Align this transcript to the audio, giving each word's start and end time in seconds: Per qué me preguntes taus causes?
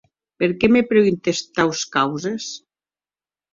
Per 0.43 0.47
qué 0.63 0.69
me 0.75 0.81
preguntes 0.93 1.43
taus 1.61 1.85
causes? 1.99 2.51